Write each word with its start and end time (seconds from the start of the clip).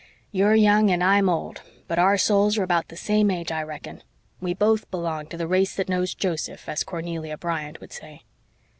You're 0.31 0.55
young 0.55 0.89
and 0.89 1.03
I'm 1.03 1.29
old, 1.29 1.61
but 1.87 1.99
our 1.99 2.17
souls 2.17 2.57
are 2.57 2.63
about 2.63 2.87
the 2.87 2.97
same 2.97 3.29
age, 3.29 3.51
I 3.51 3.61
reckon. 3.61 4.01
We 4.39 4.55
both 4.55 4.89
belong 4.89 5.27
to 5.27 5.37
the 5.37 5.47
race 5.47 5.75
that 5.75 5.89
knows 5.89 6.15
Joseph, 6.15 6.67
as 6.67 6.83
Cornelia 6.83 7.37
Bryant 7.37 7.79
would 7.81 7.93
say." 7.93 8.23